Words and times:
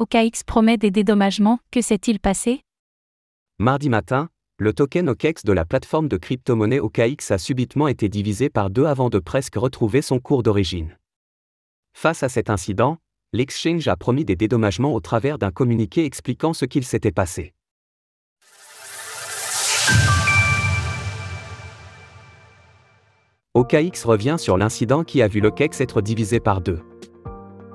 OKX 0.00 0.42
promet 0.44 0.76
des 0.76 0.90
dédommagements, 0.90 1.60
que 1.70 1.80
s'est-il 1.80 2.18
passé? 2.18 2.62
Mardi 3.60 3.88
matin, 3.88 4.28
le 4.58 4.72
token 4.72 5.08
OKEX 5.08 5.44
de 5.44 5.52
la 5.52 5.64
plateforme 5.64 6.08
de 6.08 6.16
crypto-monnaie 6.16 6.80
OKX 6.80 7.30
a 7.30 7.38
subitement 7.38 7.86
été 7.86 8.08
divisé 8.08 8.50
par 8.50 8.70
deux 8.70 8.86
avant 8.86 9.08
de 9.08 9.20
presque 9.20 9.54
retrouver 9.54 10.02
son 10.02 10.18
cours 10.18 10.42
d'origine. 10.42 10.98
Face 11.92 12.24
à 12.24 12.28
cet 12.28 12.50
incident, 12.50 12.98
l'exchange 13.32 13.86
a 13.86 13.94
promis 13.94 14.24
des 14.24 14.34
dédommagements 14.34 14.94
au 14.94 15.00
travers 15.00 15.38
d'un 15.38 15.52
communiqué 15.52 16.04
expliquant 16.04 16.54
ce 16.54 16.64
qu'il 16.64 16.82
s'était 16.82 17.12
passé. 17.12 17.54
OKX 23.54 24.04
revient 24.04 24.36
sur 24.40 24.58
l'incident 24.58 25.04
qui 25.04 25.22
a 25.22 25.28
vu 25.28 25.38
l'OKEX 25.38 25.80
être 25.80 26.00
divisé 26.00 26.40
par 26.40 26.60
deux. 26.60 26.80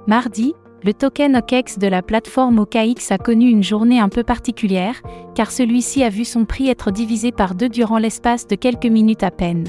Mardi, 0.06 0.54
le 0.84 0.94
token 0.94 1.36
OKEX 1.36 1.78
de 1.78 1.88
la 1.88 2.02
plateforme 2.02 2.60
OKX 2.60 3.12
a 3.12 3.18
connu 3.18 3.50
une 3.50 3.64
journée 3.64 4.00
un 4.00 4.08
peu 4.08 4.24
particulière, 4.24 5.02
car 5.36 5.52
celui-ci 5.52 6.04
a 6.04 6.10
vu 6.10 6.24
son 6.24 6.46
prix 6.46 6.70
être 6.70 6.92
divisé 6.92 7.32
par 7.32 7.54
deux 7.54 7.70
durant 7.70 7.98
l'espace 7.98 8.48
de 8.48 8.56
quelques 8.56 8.86
minutes 8.86 9.24
à 9.24 9.32
peine. 9.32 9.66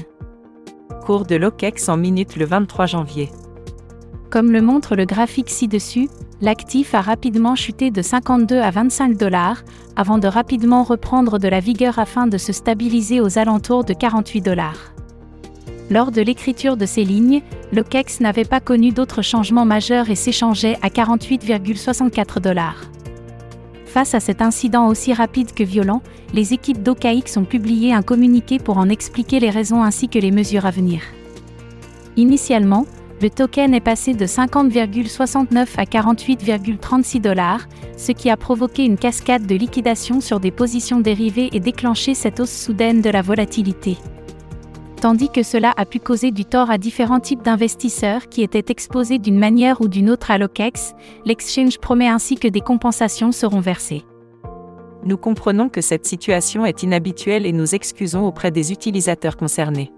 Cours 1.05 1.25
de 1.25 1.35
l'OKEX 1.35 1.89
en 1.89 1.97
minutes 1.97 2.37
le 2.37 2.45
23 2.45 2.85
janvier. 2.85 3.29
Comme 4.29 4.51
le 4.51 4.61
montre 4.61 4.95
le 4.95 5.03
graphique 5.03 5.49
ci-dessus, 5.49 6.07
l'actif 6.39 6.95
a 6.95 7.01
rapidement 7.01 7.55
chuté 7.55 7.91
de 7.91 8.01
52 8.01 8.59
à 8.59 8.71
25 8.71 9.17
dollars, 9.17 9.63
avant 9.97 10.17
de 10.17 10.27
rapidement 10.27 10.83
reprendre 10.83 11.37
de 11.39 11.49
la 11.49 11.59
vigueur 11.59 11.99
afin 11.99 12.27
de 12.27 12.37
se 12.37 12.53
stabiliser 12.53 13.19
aux 13.19 13.37
alentours 13.37 13.83
de 13.83 13.93
48 13.93 14.41
dollars. 14.41 14.93
Lors 15.91 16.11
de 16.11 16.21
l'écriture 16.21 16.77
de 16.77 16.85
ces 16.85 17.03
lignes, 17.03 17.41
le 17.73 17.83
n'avait 18.21 18.45
pas 18.45 18.61
connu 18.61 18.91
d'autres 18.91 19.21
changements 19.21 19.65
majeurs 19.65 20.09
et 20.09 20.15
s'échangeait 20.15 20.77
à 20.81 20.87
48,64 20.87 22.39
dollars. 22.39 22.89
Face 23.85 24.15
à 24.15 24.21
cet 24.21 24.41
incident 24.41 24.87
aussi 24.87 25.13
rapide 25.13 25.53
que 25.53 25.65
violent, 25.65 26.01
les 26.33 26.53
équipes 26.53 26.81
d'OKX 26.81 27.35
ont 27.35 27.43
publié 27.43 27.93
un 27.93 28.03
communiqué 28.03 28.57
pour 28.57 28.77
en 28.77 28.87
expliquer 28.87 29.41
les 29.41 29.49
raisons 29.49 29.83
ainsi 29.83 30.07
que 30.07 30.17
les 30.17 30.31
mesures 30.31 30.65
à 30.65 30.71
venir. 30.71 31.01
Initialement, 32.15 32.85
le 33.21 33.29
token 33.29 33.73
est 33.73 33.81
passé 33.81 34.13
de 34.13 34.25
50,69 34.25 35.67
à 35.75 35.83
48,36 35.83 37.19
dollars, 37.19 37.67
ce 37.97 38.13
qui 38.13 38.29
a 38.29 38.37
provoqué 38.37 38.85
une 38.85 38.97
cascade 38.97 39.45
de 39.45 39.55
liquidation 39.55 40.21
sur 40.21 40.39
des 40.39 40.51
positions 40.51 41.01
dérivées 41.01 41.49
et 41.51 41.59
déclenché 41.59 42.13
cette 42.13 42.39
hausse 42.39 42.49
soudaine 42.49 43.01
de 43.01 43.09
la 43.09 43.21
volatilité 43.21 43.97
tandis 45.01 45.29
que 45.29 45.41
cela 45.41 45.73
a 45.77 45.85
pu 45.85 45.99
causer 45.99 46.29
du 46.29 46.45
tort 46.45 46.69
à 46.69 46.77
différents 46.77 47.19
types 47.19 47.41
d'investisseurs 47.41 48.29
qui 48.29 48.43
étaient 48.43 48.71
exposés 48.71 49.17
d'une 49.17 49.39
manière 49.39 49.81
ou 49.81 49.87
d'une 49.87 50.11
autre 50.11 50.29
à 50.29 50.37
l'OKEX, 50.37 50.93
l'exchange 51.25 51.79
promet 51.79 52.07
ainsi 52.07 52.35
que 52.35 52.47
des 52.47 52.61
compensations 52.61 53.31
seront 53.31 53.59
versées. 53.59 54.05
Nous 55.03 55.17
comprenons 55.17 55.69
que 55.69 55.81
cette 55.81 56.05
situation 56.05 56.67
est 56.67 56.83
inhabituelle 56.83 57.47
et 57.47 57.51
nous 57.51 57.73
excusons 57.73 58.27
auprès 58.27 58.51
des 58.51 58.71
utilisateurs 58.71 59.37
concernés. 59.37 59.91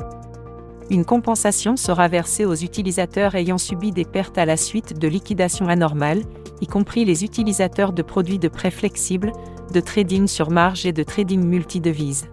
Une 0.89 1.03
compensation 1.03 1.75
sera 1.75 2.07
versée 2.07 2.45
aux 2.45 2.55
utilisateurs 2.55 3.35
ayant 3.35 3.57
subi 3.57 3.91
des 3.91 4.05
pertes 4.05 4.37
à 4.37 4.45
la 4.45 4.55
suite 4.55 4.97
de 4.97 5.07
liquidations 5.09 5.67
anormales, 5.67 6.23
y 6.61 6.67
compris 6.67 7.03
les 7.03 7.25
utilisateurs 7.25 7.91
de 7.91 8.03
produits 8.03 8.39
de 8.39 8.47
prêt 8.47 8.71
flexibles, 8.71 9.33
de 9.73 9.79
trading 9.81 10.27
sur 10.27 10.49
marge 10.49 10.85
et 10.85 10.93
de 10.93 11.03
trading 11.03 11.43
multidevises. 11.43 12.29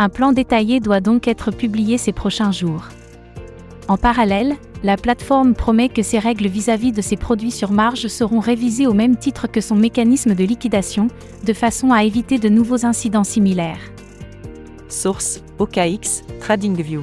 Un 0.00 0.08
plan 0.08 0.32
détaillé 0.32 0.78
doit 0.78 1.00
donc 1.00 1.26
être 1.26 1.50
publié 1.50 1.98
ces 1.98 2.12
prochains 2.12 2.52
jours. 2.52 2.84
En 3.88 3.96
parallèle, 3.96 4.54
la 4.84 4.96
plateforme 4.96 5.54
promet 5.54 5.88
que 5.88 6.02
ses 6.02 6.20
règles 6.20 6.46
vis-à-vis 6.46 6.92
de 6.92 7.02
ses 7.02 7.16
produits 7.16 7.50
sur 7.50 7.72
marge 7.72 8.06
seront 8.06 8.38
révisées 8.38 8.86
au 8.86 8.94
même 8.94 9.16
titre 9.16 9.48
que 9.48 9.60
son 9.60 9.74
mécanisme 9.74 10.34
de 10.34 10.44
liquidation, 10.44 11.08
de 11.44 11.52
façon 11.52 11.90
à 11.90 12.04
éviter 12.04 12.38
de 12.38 12.48
nouveaux 12.48 12.86
incidents 12.86 13.24
similaires. 13.24 13.80
Source 14.88 15.42
OKX 15.58 16.22
TradingView. 16.40 17.02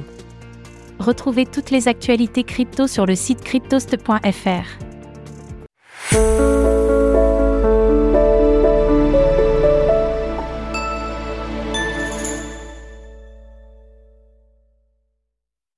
Retrouvez 0.98 1.44
toutes 1.44 1.70
les 1.70 1.88
actualités 1.88 2.44
crypto 2.44 2.86
sur 2.86 3.04
le 3.04 3.14
site 3.14 3.42
cryptost.fr. 3.42 4.85